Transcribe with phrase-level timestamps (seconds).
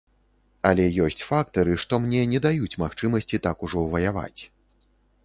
[0.69, 4.41] Але ёсць фактары, што мне не даюць магчымасці так ужо ваяваць.